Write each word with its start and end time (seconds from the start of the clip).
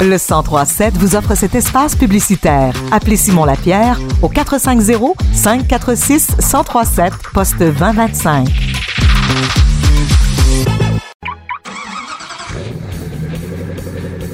Le 0.00 0.18
1037 0.18 0.96
vous 0.98 1.16
offre 1.16 1.34
cet 1.34 1.54
espace 1.54 1.96
publicitaire. 1.96 2.74
Appelez 2.92 3.16
Simon 3.16 3.44
Lapierre 3.44 3.98
au 4.22 4.28
450 4.28 5.16
546 5.32 6.36
1037 6.38 7.12
poste 7.32 7.58
2025. 7.58 8.48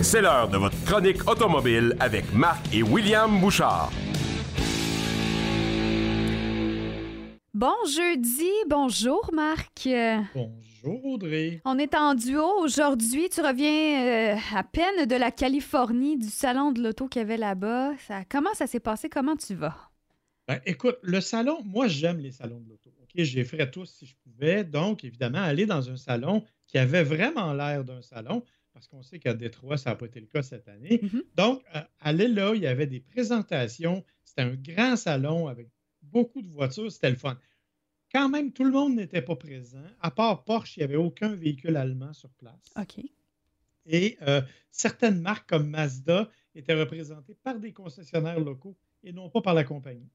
C'est 0.03 0.23
l'heure 0.23 0.49
de 0.49 0.59
votre 0.59 0.77
chronique 0.85 1.31
automobile 1.31 1.95
avec 2.01 2.33
Marc 2.35 2.75
et 2.75 2.83
William 2.83 3.39
Bouchard. 3.39 3.91
Bon 7.55 7.77
jeudi, 7.87 8.51
bonjour 8.69 9.31
Marc. 9.33 9.89
Bonjour 10.35 10.70
Audrey. 10.85 11.61
On 11.65 11.79
est 11.79 11.95
en 11.95 12.15
duo 12.15 12.45
aujourd'hui. 12.61 13.29
Tu 13.29 13.41
reviens 13.41 14.35
euh, 14.35 14.39
à 14.55 14.65
peine 14.65 15.07
de 15.07 15.17
la 15.17 15.31
Californie, 15.31 16.17
du 16.17 16.29
salon 16.29 16.73
de 16.73 16.83
l'auto 16.83 17.09
qu'il 17.09 17.21
y 17.21 17.25
avait 17.25 17.37
là-bas. 17.37 17.93
Ça, 18.07 18.25
comment 18.29 18.55
ça 18.55 18.67
s'est 18.67 18.81
passé? 18.81 19.09
Comment 19.09 19.37
tu 19.37 19.55
vas? 19.55 19.77
Ben, 20.49 20.61
écoute, 20.67 20.99
le 21.03 21.21
salon, 21.21 21.63
moi 21.65 21.87
j'aime 21.87 22.19
les 22.19 22.33
salons 22.33 22.61
de 22.61 22.69
l'auto. 22.69 22.91
OK, 23.03 23.11
j'ai 23.15 23.45
ferais 23.45 23.71
tous 23.71 23.87
si 23.87 24.07
je 24.07 24.15
pouvais. 24.25 24.65
Donc, 24.65 25.05
évidemment, 25.05 25.39
aller 25.39 25.67
dans 25.67 25.91
un 25.91 25.97
salon 25.97 26.45
qui 26.67 26.79
avait 26.79 27.05
vraiment 27.05 27.53
l'air 27.53 27.85
d'un 27.85 28.03
salon, 28.03 28.43
parce 28.73 28.89
qu'on 28.89 29.03
sait 29.03 29.19
qu'à 29.19 29.35
Détroit, 29.35 29.77
ça 29.77 29.91
n'a 29.91 29.97
pas 29.97 30.07
été 30.07 30.21
le 30.21 30.27
cas 30.27 30.43
cette 30.43 30.69
année. 30.69 31.01
Mhm. 31.03 31.23
Donc, 31.37 31.63
euh, 31.75 31.81
aller 32.01 32.29
là, 32.29 32.53
il 32.55 32.63
y 32.63 32.67
avait 32.67 32.87
des 32.87 33.01
présentations. 33.01 34.05
C'était 34.25 34.43
un 34.43 34.55
grand 34.55 34.97
salon 34.97 35.49
avec 35.49 35.69
beaucoup 36.03 36.43
de 36.43 36.49
voitures. 36.49 36.91
C'était 36.91 37.11
le 37.11 37.17
fun. 37.17 37.37
Quand 38.13 38.29
même, 38.29 38.53
tout 38.53 38.65
le 38.65 38.73
monde 38.73 38.97
n'était 38.97 39.23
pas 39.23 39.37
présent. 39.37 39.83
À 40.01 40.11
part 40.11 40.45
Porsche, 40.45 40.77
il 40.77 40.81
n'y 40.81 40.85
avait 40.85 40.97
aucun 40.97 41.35
véhicule 41.35 41.77
allemand 41.77 42.13
sur 42.13 42.31
place. 42.31 42.73
OK. 42.77 43.05
Et 43.87 44.19
euh, 44.23 44.43
certaines 44.71 45.21
marques 45.21 45.49
comme 45.49 45.69
Mazda 45.69 46.29
étaient 46.55 46.75
représentées 46.75 47.37
par 47.43 47.59
des 47.59 47.73
concessionnaires 47.73 48.41
locaux 48.41 48.77
et 49.03 49.13
non 49.13 49.31
pas 49.31 49.41
par 49.41 49.55
la 49.55 49.65
compagnie. 49.65 50.11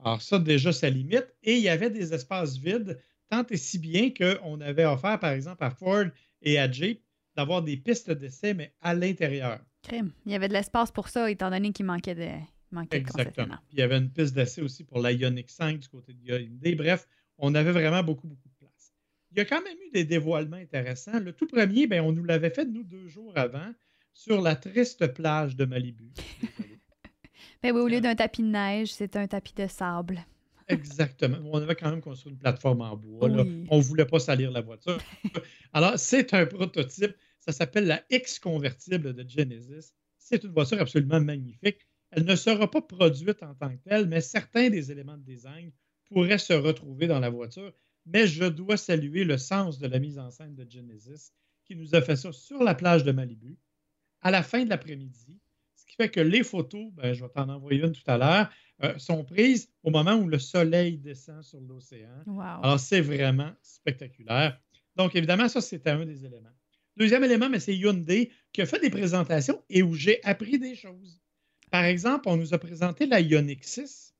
Alors 0.00 0.20
ça, 0.20 0.38
déjà, 0.38 0.72
ça 0.72 0.90
limite. 0.90 1.26
Et 1.42 1.56
il 1.56 1.62
y 1.62 1.68
avait 1.68 1.90
des 1.90 2.12
espaces 2.12 2.56
vides, 2.56 3.00
tant 3.30 3.46
et 3.46 3.56
si 3.56 3.78
bien 3.78 4.10
qu'on 4.10 4.60
avait 4.60 4.84
offert, 4.84 5.18
par 5.18 5.30
exemple, 5.30 5.62
à 5.62 5.70
Ford 5.70 6.06
et 6.42 6.58
à 6.58 6.70
Jeep 6.70 7.02
d'avoir 7.36 7.62
des 7.62 7.76
pistes 7.76 8.10
d'essai, 8.10 8.52
mais 8.52 8.74
à 8.80 8.94
l'intérieur. 8.94 9.60
Crime. 9.82 10.12
Il 10.26 10.32
y 10.32 10.34
avait 10.34 10.48
de 10.48 10.52
l'espace 10.52 10.90
pour 10.90 11.08
ça, 11.08 11.30
étant 11.30 11.50
donné 11.50 11.72
qu'il 11.72 11.86
manquait 11.86 12.14
de, 12.14 12.28
manquait 12.72 12.98
Exactement. 12.98 13.56
Puis 13.68 13.76
il 13.76 13.78
y 13.78 13.82
avait 13.82 13.96
une 13.96 14.10
piste 14.10 14.34
d'essai 14.34 14.62
aussi 14.62 14.84
pour 14.84 15.00
la 15.00 15.12
Ioniq 15.12 15.50
5 15.50 15.78
du 15.78 15.88
côté 15.88 16.12
de 16.12 16.20
Hyundai. 16.20 16.74
Bref, 16.74 17.08
on 17.38 17.54
avait 17.54 17.72
vraiment 17.72 18.02
beaucoup, 18.02 18.26
beaucoup 18.26 18.48
de 18.48 18.54
place. 18.54 18.92
Il 19.30 19.38
y 19.38 19.40
a 19.40 19.44
quand 19.44 19.62
même 19.62 19.76
eu 19.86 19.90
des 19.90 20.04
dévoilements 20.04 20.56
intéressants. 20.56 21.18
Le 21.18 21.32
tout 21.32 21.46
premier, 21.46 21.86
ben, 21.86 22.02
on 22.02 22.12
nous 22.12 22.24
l'avait 22.24 22.50
fait, 22.50 22.64
nous, 22.64 22.84
deux 22.84 23.08
jours 23.08 23.32
avant, 23.36 23.72
sur 24.12 24.40
la 24.42 24.56
triste 24.56 25.06
plage 25.14 25.56
de 25.56 25.64
Malibu. 25.64 26.10
Ben 27.62 27.72
oui, 27.72 27.80
au 27.80 27.86
lieu 27.86 28.00
d'un 28.00 28.16
tapis 28.16 28.42
de 28.42 28.48
neige, 28.48 28.92
c'est 28.92 29.14
un 29.14 29.28
tapis 29.28 29.54
de 29.54 29.68
sable. 29.68 30.24
Exactement. 30.68 31.38
On 31.44 31.60
avait 31.62 31.76
quand 31.76 31.90
même 31.90 32.00
construit 32.00 32.32
une 32.32 32.38
plateforme 32.38 32.80
en 32.80 32.96
bois. 32.96 33.28
là. 33.28 33.42
Oui. 33.44 33.66
On 33.70 33.78
ne 33.78 33.82
voulait 33.82 34.04
pas 34.06 34.18
salir 34.18 34.50
la 34.50 34.62
voiture. 34.62 34.98
Alors, 35.72 35.96
c'est 35.96 36.34
un 36.34 36.44
prototype. 36.46 37.14
Ça 37.38 37.52
s'appelle 37.52 37.86
la 37.86 38.02
X 38.10 38.40
convertible 38.40 39.14
de 39.14 39.28
Genesis. 39.28 39.92
C'est 40.18 40.42
une 40.42 40.50
voiture 40.50 40.80
absolument 40.80 41.20
magnifique. 41.20 41.86
Elle 42.10 42.24
ne 42.24 42.34
sera 42.34 42.68
pas 42.70 42.82
produite 42.82 43.42
en 43.42 43.54
tant 43.54 43.70
que 43.70 43.82
telle, 43.88 44.06
mais 44.06 44.20
certains 44.20 44.68
des 44.68 44.90
éléments 44.90 45.16
de 45.16 45.24
design 45.24 45.70
pourraient 46.12 46.38
se 46.38 46.52
retrouver 46.52 47.06
dans 47.06 47.20
la 47.20 47.30
voiture. 47.30 47.72
Mais 48.06 48.26
je 48.26 48.44
dois 48.44 48.76
saluer 48.76 49.24
le 49.24 49.38
sens 49.38 49.78
de 49.78 49.86
la 49.86 49.98
mise 49.98 50.18
en 50.18 50.30
scène 50.30 50.54
de 50.54 50.68
Genesis, 50.68 51.32
qui 51.64 51.76
nous 51.76 51.94
a 51.94 52.02
fait 52.02 52.16
ça 52.16 52.32
sur 52.32 52.62
la 52.62 52.74
plage 52.74 53.04
de 53.04 53.12
Malibu, 53.12 53.56
à 54.20 54.30
la 54.30 54.42
fin 54.42 54.64
de 54.64 54.68
l'après-midi. 54.68 55.40
Ce 55.76 55.86
qui 55.86 55.94
fait 55.94 56.08
que 56.08 56.20
les 56.20 56.42
photos, 56.42 56.92
ben, 56.92 57.12
je 57.12 57.22
vais 57.22 57.30
t'en 57.30 57.48
envoyer 57.48 57.80
une 57.80 57.92
tout 57.92 58.02
à 58.06 58.18
l'heure, 58.18 58.50
euh, 58.82 58.98
sont 58.98 59.24
prises 59.24 59.70
au 59.82 59.90
moment 59.90 60.14
où 60.14 60.26
le 60.26 60.38
soleil 60.38 60.98
descend 60.98 61.42
sur 61.42 61.60
l'océan. 61.60 62.22
Wow. 62.26 62.42
Alors, 62.62 62.80
c'est 62.80 63.00
vraiment 63.00 63.52
spectaculaire. 63.62 64.60
Donc, 64.96 65.14
évidemment, 65.14 65.48
ça, 65.48 65.60
c'était 65.60 65.90
un 65.90 66.04
des 66.04 66.24
éléments. 66.24 66.50
Deuxième 66.96 67.24
élément, 67.24 67.48
mais 67.48 67.60
c'est 67.60 67.76
Hyundai 67.76 68.32
qui 68.52 68.60
a 68.60 68.66
fait 68.66 68.80
des 68.80 68.90
présentations 68.90 69.62
et 69.70 69.82
où 69.82 69.94
j'ai 69.94 70.22
appris 70.24 70.58
des 70.58 70.74
choses. 70.74 71.22
Par 71.70 71.84
exemple, 71.84 72.28
on 72.28 72.36
nous 72.36 72.52
a 72.52 72.58
présenté 72.58 73.06
la 73.06 73.20
Ioniq 73.20 73.64
6, 73.64 74.14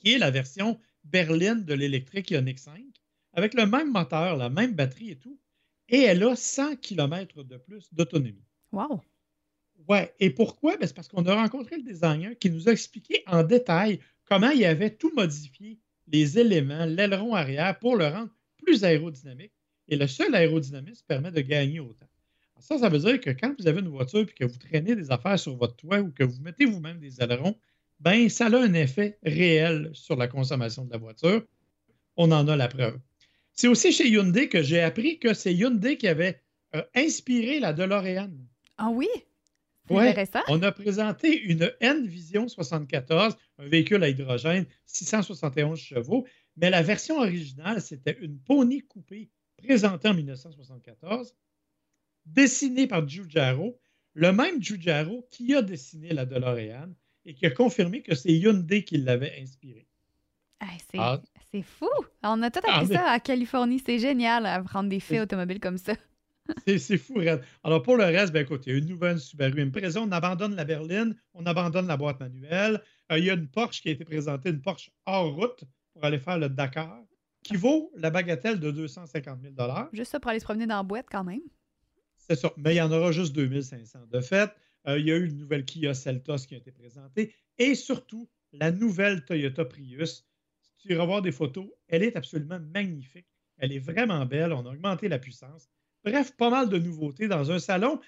qui 0.00 0.14
est 0.14 0.18
la 0.18 0.30
version 0.30 0.80
berline 1.04 1.64
de 1.64 1.74
l'électrique 1.74 2.30
Ioniq 2.30 2.58
5, 2.58 2.82
avec 3.34 3.54
le 3.54 3.66
même 3.66 3.92
moteur, 3.92 4.36
la 4.36 4.50
même 4.50 4.74
batterie 4.74 5.10
et 5.10 5.16
tout, 5.16 5.38
et 5.88 6.00
elle 6.00 6.22
a 6.22 6.36
100 6.36 6.76
km 6.76 7.42
de 7.42 7.56
plus 7.56 7.92
d'autonomie. 7.92 8.44
wow. 8.72 9.00
Ouais. 9.88 10.14
Et 10.20 10.30
pourquoi? 10.30 10.76
Ben, 10.76 10.86
c'est 10.86 10.94
parce 10.94 11.08
qu'on 11.08 11.26
a 11.26 11.34
rencontré 11.34 11.76
le 11.76 11.82
designer 11.82 12.38
qui 12.38 12.50
nous 12.50 12.68
a 12.68 12.72
expliqué 12.72 13.22
en 13.26 13.42
détail 13.42 14.00
comment 14.24 14.50
il 14.50 14.64
avait 14.64 14.94
tout 14.94 15.12
modifié, 15.14 15.78
les 16.06 16.38
éléments, 16.38 16.84
l'aileron 16.84 17.34
arrière, 17.34 17.78
pour 17.78 17.96
le 17.96 18.06
rendre 18.06 18.30
plus 18.58 18.84
aérodynamique. 18.84 19.52
Et 19.88 19.96
le 19.96 20.06
seul 20.06 20.34
aérodynamisme 20.34 21.04
permet 21.06 21.32
de 21.32 21.40
gagner 21.40 21.80
autant. 21.80 22.06
Alors 22.54 22.62
ça, 22.62 22.78
ça 22.78 22.88
veut 22.88 22.98
dire 22.98 23.20
que 23.20 23.30
quand 23.30 23.54
vous 23.58 23.66
avez 23.66 23.80
une 23.80 23.88
voiture 23.88 24.20
et 24.20 24.26
que 24.26 24.44
vous 24.44 24.58
traînez 24.58 24.94
des 24.94 25.10
affaires 25.10 25.38
sur 25.38 25.56
votre 25.56 25.74
toit 25.74 26.00
ou 26.00 26.12
que 26.12 26.22
vous 26.22 26.40
mettez 26.40 26.64
vous-même 26.64 27.00
des 27.00 27.20
ailerons, 27.20 27.58
ben, 28.02 28.28
ça 28.28 28.46
a 28.46 28.56
un 28.56 28.74
effet 28.74 29.16
réel 29.22 29.90
sur 29.92 30.16
la 30.16 30.26
consommation 30.26 30.84
de 30.84 30.90
la 30.90 30.98
voiture. 30.98 31.46
On 32.16 32.32
en 32.32 32.48
a 32.48 32.56
la 32.56 32.66
preuve. 32.66 32.98
C'est 33.52 33.68
aussi 33.68 33.92
chez 33.92 34.08
Hyundai 34.08 34.48
que 34.48 34.60
j'ai 34.60 34.80
appris 34.80 35.20
que 35.20 35.34
c'est 35.34 35.54
Hyundai 35.54 35.96
qui 35.96 36.08
avait 36.08 36.42
euh, 36.74 36.82
inspiré 36.96 37.60
la 37.60 37.72
DeLorean. 37.72 38.32
Ah 38.76 38.90
oui? 38.90 39.06
Ouais. 39.88 40.08
intéressant. 40.08 40.40
On 40.48 40.62
a 40.62 40.72
présenté 40.72 41.42
une 41.42 41.72
N-Vision 41.80 42.48
74, 42.48 43.36
un 43.58 43.68
véhicule 43.68 44.02
à 44.02 44.08
hydrogène, 44.08 44.66
671 44.86 45.78
chevaux, 45.78 46.26
mais 46.56 46.70
la 46.70 46.82
version 46.82 47.18
originale, 47.18 47.80
c'était 47.80 48.16
une 48.20 48.38
Pony 48.38 48.80
coupée 48.80 49.30
présentée 49.58 50.08
en 50.08 50.14
1974, 50.14 51.36
dessinée 52.26 52.88
par 52.88 53.06
Giugiaro, 53.06 53.78
le 54.14 54.32
même 54.32 54.60
Giugiaro 54.60 55.26
qui 55.30 55.54
a 55.54 55.62
dessiné 55.62 56.12
la 56.12 56.26
DeLorean 56.26 56.92
et 57.24 57.34
qui 57.34 57.46
a 57.46 57.50
confirmé 57.50 58.02
que 58.02 58.14
c'est 58.14 58.32
Hyundai 58.32 58.84
qui 58.84 58.98
l'avait 58.98 59.40
inspiré. 59.40 59.86
Hey, 60.60 60.78
c'est 60.90 60.98
Ah. 60.98 61.20
c'est 61.50 61.62
fou. 61.62 61.88
On 62.22 62.40
a 62.42 62.50
tout 62.50 62.60
Ah, 62.66 62.76
appris 62.76 62.88
mais- 62.88 62.94
ça 62.96 63.10
à 63.10 63.20
Californie. 63.20 63.82
C'est 63.84 63.98
génial 63.98 64.46
à 64.46 64.62
prendre 64.62 64.88
des 64.88 65.00
faits 65.00 65.20
automobiles 65.22 65.60
comme 65.60 65.78
ça. 65.78 65.94
C'est 66.66 66.78
c'est 66.78 66.98
fou, 66.98 67.14
Red. 67.14 67.40
Alors, 67.62 67.82
pour 67.82 67.96
le 67.96 68.04
reste, 68.04 68.32
ben, 68.32 68.42
écoute, 68.42 68.64
il 68.66 68.72
y 68.72 68.74
a 68.74 68.78
une 68.78 68.86
nouvelle 68.88 69.20
Subaru 69.20 69.60
Impreza. 69.62 70.00
On 70.00 70.10
abandonne 70.10 70.56
la 70.56 70.64
berline, 70.64 71.16
on 71.34 71.46
abandonne 71.46 71.86
la 71.86 71.96
boîte 71.96 72.18
manuelle. 72.20 72.80
Euh, 73.12 73.18
il 73.18 73.24
y 73.24 73.30
a 73.30 73.34
une 73.34 73.46
Porsche 73.48 73.80
qui 73.80 73.88
a 73.88 73.92
été 73.92 74.04
présentée, 74.04 74.50
une 74.50 74.60
Porsche 74.60 74.90
hors 75.06 75.32
route 75.34 75.62
pour 75.92 76.04
aller 76.04 76.18
faire 76.18 76.38
le 76.38 76.48
Dakar, 76.48 76.98
qui 77.44 77.56
vaut 77.56 77.92
la 77.96 78.10
bagatelle 78.10 78.58
de 78.58 78.70
250 78.72 79.40
000 79.40 79.54
Juste 79.92 80.10
ça 80.12 80.18
pour 80.20 80.30
aller 80.32 80.40
se 80.40 80.44
promener 80.44 80.66
dans 80.66 80.76
la 80.78 80.82
boîte 80.82 81.06
quand 81.10 81.22
même. 81.24 81.42
C'est 82.16 82.36
ça. 82.36 82.52
Mais 82.56 82.74
il 82.74 82.78
y 82.78 82.82
en 82.82 82.90
aura 82.90 83.12
juste 83.12 83.32
2500 83.34 84.00
de 84.10 84.20
fait. 84.20 84.50
Euh, 84.88 84.98
il 84.98 85.06
y 85.06 85.12
a 85.12 85.16
eu 85.16 85.26
une 85.26 85.36
nouvelle 85.38 85.64
Kia 85.64 85.94
Seltos 85.94 86.46
qui 86.48 86.54
a 86.54 86.58
été 86.58 86.72
présentée. 86.72 87.34
Et 87.58 87.74
surtout, 87.74 88.28
la 88.52 88.70
nouvelle 88.72 89.24
Toyota 89.24 89.64
Prius. 89.64 90.26
Si 90.60 90.76
tu 90.78 90.92
iras 90.92 91.04
voir 91.06 91.22
des 91.22 91.32
photos, 91.32 91.68
elle 91.88 92.02
est 92.02 92.16
absolument 92.16 92.58
magnifique. 92.60 93.26
Elle 93.58 93.72
est 93.72 93.78
vraiment 93.78 94.24
belle. 94.26 94.52
On 94.52 94.66
a 94.66 94.70
augmenté 94.70 95.08
la 95.08 95.18
puissance. 95.18 95.68
Bref, 96.04 96.36
pas 96.36 96.50
mal 96.50 96.68
de 96.68 96.78
nouveautés 96.78 97.28
dans 97.28 97.50
un 97.52 97.58
salon. 97.58 98.00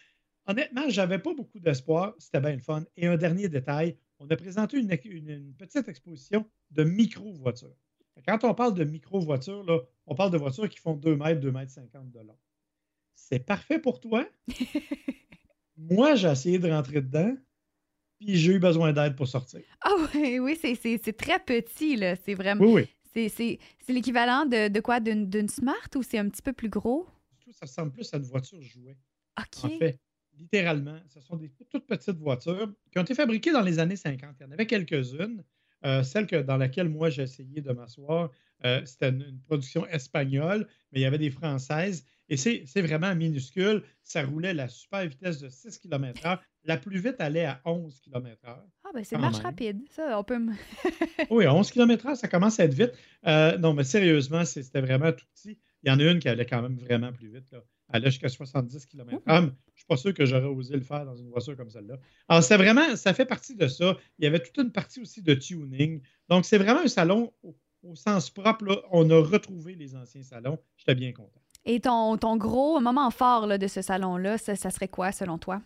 Honnêtement, 0.46 0.88
je 0.88 0.96
n'avais 1.00 1.18
pas 1.20 1.32
beaucoup 1.34 1.60
d'espoir. 1.60 2.14
C'était 2.18 2.40
bien 2.40 2.52
le 2.56 2.58
fun. 2.62 2.84
Et 2.96 3.06
un 3.06 3.16
dernier 3.16 3.48
détail, 3.48 3.96
on 4.18 4.28
a 4.28 4.36
présenté 4.36 4.78
une, 4.78 4.90
une- 5.04 5.54
petite 5.54 5.88
exposition 5.88 6.44
de 6.70 6.84
micro-voitures. 6.84 7.76
Quand 8.26 8.44
on 8.44 8.54
parle 8.54 8.74
de 8.74 8.84
micro-voitures, 8.84 9.86
on 10.06 10.14
parle 10.14 10.30
de 10.32 10.38
voitures 10.38 10.68
qui 10.68 10.78
font 10.78 10.94
2 10.94 11.16
mètres, 11.16 11.40
2 11.40 11.50
mètres 11.52 11.72
50 11.72 12.10
de 12.10 12.20
long. 12.20 12.38
C'est 13.14 13.38
parfait 13.40 13.78
pour 13.78 14.00
toi? 14.00 14.28
Moi, 15.76 16.14
j'ai 16.14 16.28
essayé 16.28 16.58
de 16.58 16.69
rentrer 16.70 17.00
dedans, 17.00 17.37
puis 18.20 18.37
j'ai 18.37 18.52
eu 18.52 18.58
besoin 18.58 18.93
d'aide 18.93 19.16
pour 19.16 19.26
sortir. 19.28 19.62
Ah 19.82 19.90
oui, 20.14 20.38
oui, 20.38 20.56
c'est- 20.60 20.75
c'est 20.76 21.00
c'est 21.02 21.12
très 21.16 21.38
petit, 21.38 21.96
là. 21.96 22.16
C'est 22.16 22.34
vraiment. 22.34 22.64
Oui, 22.64 22.72
oui. 22.82 22.88
C'est 23.12 23.28
c'est- 23.28 23.58
c'est 23.84 23.93
l'équivalent 23.93 24.44
de, 24.46 24.69
de 24.69 24.81
quoi? 24.81 25.00
D'une 25.00 25.28
d'une 25.28 25.49
Smart 25.49 25.88
ou 25.96 26.02
c'est 26.02 26.19
un 26.19 26.28
petit 26.28 26.43
peu 26.43 26.52
plus 26.52 26.69
gros? 26.69 27.06
Tout 27.40 27.52
ça 27.52 27.66
ressemble 27.66 27.93
plus 27.93 28.12
à 28.14 28.16
une 28.16 28.25
voiture 28.25 28.60
jouet. 28.62 28.96
OK. 29.38 29.64
En 29.64 29.69
fait, 29.78 30.00
littéralement, 30.38 30.99
ce 31.08 31.20
sont 31.20 31.37
des 31.37 31.50
toutes 31.70 31.87
petites 31.87 32.16
voitures 32.16 32.72
qui 32.90 32.99
ont 32.99 33.02
été 33.02 33.14
fabriquées 33.14 33.52
dans 33.52 33.60
les 33.60 33.78
années 33.78 33.96
50. 33.96 34.37
Il 34.40 34.44
y 34.44 34.46
en 34.46 34.52
avait 34.52 34.66
quelques-unes. 34.66 35.44
Euh, 35.84 36.02
celle 36.02 36.26
que, 36.26 36.37
dans 36.40 36.56
laquelle 36.56 36.88
moi 36.88 37.10
j'ai 37.10 37.22
essayé 37.25 37.60
de 37.60 37.70
m'asseoir, 37.72 38.31
euh, 38.64 38.81
c'était 38.87 39.10
une, 39.10 39.20
une 39.22 39.40
production 39.43 39.87
espagnole, 39.87 40.66
mais 40.90 41.00
il 41.00 41.02
y 41.02 41.06
avait 41.06 41.19
des 41.19 41.31
françaises. 41.31 42.06
Et 42.29 42.37
c'est 42.37 42.82
vraiment 42.82 43.15
minuscule. 43.15 43.82
Ça 44.03 44.25
roulait 44.25 44.50
à 44.50 44.55
la 44.55 44.69
super 44.69 45.06
vitesse 45.06 45.38
de 45.38 45.49
6 45.49 45.79
km/h. 45.79 46.38
La 46.65 46.79
plus 46.79 46.99
vite 46.99 47.17
allait 47.19 47.44
à 47.44 47.61
11 47.65 48.00
km/h. 48.00 48.56
Ah, 48.85 48.91
ben 48.94 49.05
c'est 49.05 49.19
marche 49.19 49.37
même. 49.37 49.47
rapide. 49.47 49.82
Ça, 49.91 50.19
on 50.19 50.25
peut. 50.25 50.41
Oui, 51.31 51.47
11 51.47 51.71
km/h, 51.71 52.17
ça 52.17 52.29
commence 52.29 52.59
à 52.59 52.65
être 52.65 52.75
vite. 52.75 52.93
Euh, 53.26 53.59
non, 53.59 53.75
mais 53.75 53.85
sérieusement, 53.85 54.44
c'était 54.44 54.81
vraiment 54.81 55.12
tout 55.12 55.26
petit. 55.35 55.59
Il 55.82 55.91
y 55.91 55.93
en 55.93 56.00
a 56.00 56.05
une 56.05 56.19
qui 56.19 56.29
allait 56.29 56.47
quand 56.47 56.62
même 56.62 56.76
vraiment 56.76 57.12
plus 57.12 57.29
vite. 57.29 57.50
là. 57.53 57.62
allait 57.88 58.11
jusqu'à 58.11 58.31
70 58.31 58.87
km/h. 58.87 59.21
Je 59.26 59.43
ne 59.43 59.50
suis 59.75 59.87
pas 59.87 59.97
sûr 59.99 60.15
que 60.15 60.25
j'aurais 60.25 60.47
osé 60.47 60.75
le 60.75 60.82
faire 60.82 61.05
dans 61.05 61.17
une 61.17 61.29
voiture 61.29 61.56
comme 61.56 61.71
celle-là. 61.71 61.99
Alors, 62.29 62.43
c'est 62.43 62.56
vraiment, 62.56 62.97
ça 62.97 63.12
fait 63.12 63.26
partie 63.26 63.55
de 63.55 63.69
ça. 63.69 63.99
Il 64.19 64.25
y 64.25 64.26
avait 64.26 64.41
toute 64.41 64.56
une 64.56 64.73
partie 64.73 65.00
aussi 65.00 65.23
de 65.23 65.35
tuning. 65.35 66.00
Donc, 66.31 66.47
c'est 66.47 66.59
vraiment 66.59 66.81
un 66.81 66.88
salon 66.88 67.32
au, 67.43 67.55
sens 67.94 68.31
propre. 68.31 68.87
On 68.91 69.11
a 69.11 69.21
retrouvé 69.21 69.75
les 69.75 69.94
anciens 69.94 70.23
salons. 70.23 70.59
J'étais 70.79 70.94
bien 70.94 71.12
content. 71.12 71.44
Et 71.66 71.81
ton, 71.81 72.16
ton 72.16 72.37
gros 72.37 72.81
moment 72.81 73.11
fort 73.11 73.58
de 73.58 73.66
ce 73.66 73.82
salon-là, 73.82 74.38
ça, 74.38 74.70
serait 74.70 74.88
quoi 74.88 75.12
selon 75.12 75.38
toi? 75.38 75.61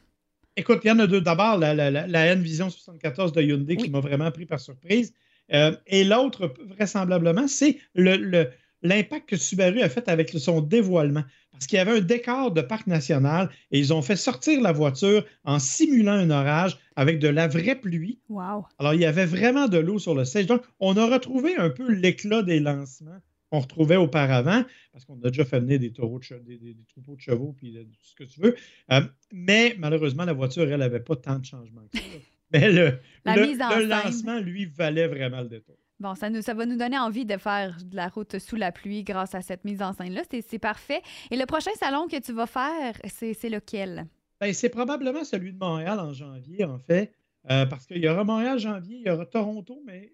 Écoute, 0.56 0.80
il 0.84 0.88
y 0.88 0.90
en 0.90 0.98
a 0.98 1.06
deux. 1.06 1.20
D'abord, 1.20 1.56
la, 1.58 1.74
la, 1.74 2.26
N-Vision 2.26 2.70
74 2.70 3.32
de 3.32 3.42
Hyundai 3.42 3.76
qui 3.76 3.90
m'a 3.90 4.00
vraiment 4.00 4.30
pris 4.30 4.46
par 4.46 4.60
surprise. 4.60 5.12
Euh, 5.52 5.74
et 5.86 6.04
l'autre, 6.04 6.52
vraisemblablement, 6.68 7.48
c'est 7.48 7.78
le 7.94 8.48
l'impact 8.82 9.28
que 9.28 9.36
Subaru 9.36 9.80
a 9.80 9.88
fait 9.88 10.08
avec 10.08 10.30
son 10.30 10.60
dévoilement. 10.60 11.24
Parce 11.52 11.66
qu'il 11.66 11.76
y 11.76 11.80
avait 11.80 11.98
un 11.98 12.00
décor 12.00 12.52
de 12.52 12.60
parc 12.60 12.86
national 12.86 13.50
et 13.72 13.78
ils 13.80 13.92
ont 13.92 14.02
fait 14.02 14.14
sortir 14.14 14.60
la 14.60 14.70
voiture 14.70 15.24
en 15.44 15.58
simulant 15.58 16.12
un 16.12 16.30
orage 16.30 16.78
avec 16.94 17.18
de 17.18 17.26
la 17.26 17.48
vraie 17.48 17.74
pluie. 17.74 18.20
Wow. 18.28 18.66
Alors, 18.78 18.94
il 18.94 19.00
y 19.00 19.04
avait 19.04 19.26
vraiment 19.26 19.66
de 19.66 19.78
l'eau 19.78 19.98
sur 19.98 20.14
le 20.14 20.24
siège. 20.24 20.46
Donc, 20.46 20.62
on 20.78 20.96
a 20.96 21.06
retrouvé 21.06 21.56
un 21.56 21.70
peu 21.70 21.90
l'éclat 21.90 22.42
des 22.42 22.60
lancements 22.60 23.18
qu'on 23.50 23.60
retrouvait 23.60 23.96
auparavant, 23.96 24.64
parce 24.92 25.04
qu'on 25.04 25.20
a 25.22 25.30
déjà 25.30 25.44
fait 25.44 25.60
venir 25.60 25.78
des, 25.78 25.92
taureaux 25.92 26.18
de 26.18 26.56
des, 26.56 26.76
troupeaux 26.88 27.16
de 27.16 27.20
chevaux, 27.20 27.54
puis 27.56 27.72
tout 27.72 28.06
ce 28.06 28.14
que 28.14 28.24
tu 28.24 28.40
veux. 28.40 28.54
Euh, 28.92 29.00
mais 29.32 29.74
malheureusement, 29.78 30.24
la 30.24 30.32
voiture, 30.32 30.70
elle 30.70 30.80
n'avait 30.80 31.00
pas 31.00 31.16
tant 31.16 31.38
de 31.38 31.44
changements 31.44 31.86
que 31.92 31.98
ça. 31.98 32.04
Mais 32.50 32.72
le, 32.72 32.98
le 33.26 33.84
lancement, 33.84 34.40
lui, 34.40 34.64
valait 34.64 35.06
vraiment 35.06 35.42
le 35.42 35.48
détour. 35.48 35.76
Bon, 36.00 36.14
ça, 36.14 36.30
nous, 36.30 36.40
ça 36.40 36.54
va 36.54 36.64
nous 36.64 36.78
donner 36.78 36.98
envie 36.98 37.26
de 37.26 37.36
faire 37.36 37.76
de 37.84 37.94
la 37.94 38.08
route 38.08 38.38
sous 38.38 38.56
la 38.56 38.72
pluie 38.72 39.04
grâce 39.04 39.34
à 39.34 39.42
cette 39.42 39.64
mise 39.64 39.82
en 39.82 39.92
scène-là. 39.92 40.22
C'est 40.30 40.58
parfait. 40.58 41.02
Et 41.30 41.36
le 41.36 41.44
prochain 41.44 41.72
salon 41.78 42.06
que 42.06 42.18
tu 42.18 42.32
vas 42.32 42.46
faire, 42.46 42.94
c'est 43.04 43.50
lequel? 43.50 44.06
Ben, 44.40 44.54
c'est 44.54 44.70
probablement 44.70 45.24
celui 45.24 45.52
de 45.52 45.58
Montréal 45.58 46.00
en 46.00 46.14
janvier, 46.14 46.64
en 46.64 46.78
fait. 46.78 47.12
Euh, 47.50 47.66
parce 47.66 47.86
qu'il 47.86 47.98
y 47.98 48.08
aura 48.08 48.24
Montréal 48.24 48.58
janvier, 48.58 48.98
il 48.98 49.06
y 49.06 49.10
aura 49.10 49.24
Toronto, 49.26 49.82
mais 49.86 50.12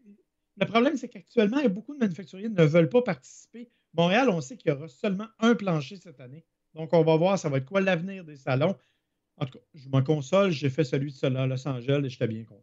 le 0.56 0.66
problème, 0.66 0.96
c'est 0.96 1.08
qu'actuellement, 1.08 1.62
beaucoup 1.68 1.94
de 1.94 1.98
manufacturiers 1.98 2.48
ne 2.48 2.64
veulent 2.64 2.88
pas 2.88 3.02
participer. 3.02 3.68
Montréal, 3.94 4.28
on 4.28 4.40
sait 4.40 4.56
qu'il 4.56 4.70
y 4.70 4.74
aura 4.74 4.88
seulement 4.88 5.26
un 5.40 5.54
plancher 5.54 5.96
cette 5.96 6.20
année. 6.20 6.44
Donc, 6.74 6.92
on 6.92 7.02
va 7.02 7.16
voir, 7.16 7.38
ça 7.38 7.48
va 7.48 7.58
être 7.58 7.66
quoi 7.66 7.80
l'avenir 7.80 8.24
des 8.24 8.36
salons. 8.36 8.76
En 9.36 9.46
tout 9.46 9.58
cas, 9.58 9.64
je 9.74 9.88
m'en 9.88 10.02
console, 10.02 10.50
j'ai 10.50 10.70
fait 10.70 10.84
celui 10.84 11.12
de 11.12 11.46
Los 11.46 11.68
Angeles 11.68 12.02
et 12.04 12.08
j'étais 12.08 12.28
bien 12.28 12.44
content. 12.44 12.62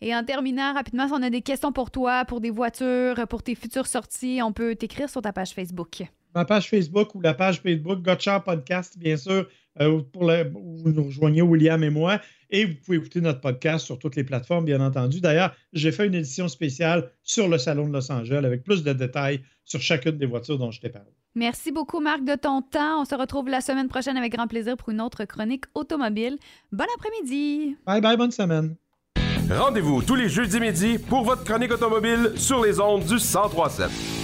Et 0.00 0.14
en 0.14 0.24
terminant 0.24 0.74
rapidement, 0.74 1.08
si 1.08 1.14
on 1.14 1.22
a 1.22 1.30
des 1.30 1.42
questions 1.42 1.72
pour 1.72 1.90
toi, 1.90 2.24
pour 2.24 2.40
des 2.40 2.50
voitures, 2.50 3.26
pour 3.28 3.42
tes 3.42 3.54
futures 3.54 3.86
sorties, 3.86 4.40
on 4.42 4.52
peut 4.52 4.74
t'écrire 4.76 5.08
sur 5.08 5.22
ta 5.22 5.32
page 5.32 5.50
Facebook. 5.50 6.02
Ma 6.34 6.44
page 6.44 6.68
Facebook 6.68 7.14
ou 7.14 7.20
la 7.22 7.32
page 7.32 7.60
Facebook 7.60 8.02
Gotcha 8.02 8.40
Podcast, 8.40 8.98
bien 8.98 9.16
sûr, 9.16 9.48
euh, 9.80 10.02
pour 10.12 10.24
où 10.24 10.76
vous 10.76 10.92
nous 10.92 11.04
rejoignez 11.04 11.42
William 11.42 11.82
et 11.82 11.90
moi. 11.90 12.20
Et 12.50 12.64
vous 12.64 12.74
pouvez 12.84 12.98
écouter 12.98 13.20
notre 13.20 13.40
podcast 13.40 13.84
sur 13.84 13.98
toutes 13.98 14.16
les 14.16 14.24
plateformes, 14.24 14.64
bien 14.64 14.80
entendu. 14.80 15.20
D'ailleurs, 15.20 15.54
j'ai 15.72 15.92
fait 15.92 16.06
une 16.06 16.14
édition 16.14 16.48
spéciale 16.48 17.10
sur 17.22 17.48
le 17.48 17.58
Salon 17.58 17.88
de 17.88 17.92
Los 17.92 18.10
Angeles 18.10 18.44
avec 18.44 18.62
plus 18.62 18.82
de 18.82 18.92
détails 18.92 19.42
sur 19.64 19.80
chacune 19.80 20.16
des 20.16 20.26
voitures 20.26 20.58
dont 20.58 20.70
je 20.70 20.80
t'ai 20.80 20.88
parlé. 20.88 21.10
Merci 21.34 21.70
beaucoup, 21.70 22.00
Marc, 22.00 22.24
de 22.24 22.34
ton 22.34 22.62
temps. 22.62 23.02
On 23.02 23.04
se 23.04 23.14
retrouve 23.14 23.48
la 23.48 23.60
semaine 23.60 23.88
prochaine 23.88 24.16
avec 24.16 24.32
grand 24.32 24.46
plaisir 24.46 24.76
pour 24.76 24.90
une 24.90 25.00
autre 25.00 25.24
chronique 25.24 25.64
automobile. 25.74 26.38
Bon 26.72 26.86
après-midi. 26.96 27.76
Bye 27.84 28.00
bye, 28.00 28.16
bonne 28.16 28.30
semaine. 28.30 28.76
Rendez-vous 29.50 30.02
tous 30.02 30.14
les 30.14 30.28
jeudis 30.28 30.58
midi 30.58 30.98
pour 30.98 31.24
votre 31.24 31.44
chronique 31.44 31.72
automobile 31.72 32.32
sur 32.36 32.64
les 32.64 32.80
ondes 32.80 33.04
du 33.04 33.14
1037. 33.14 34.15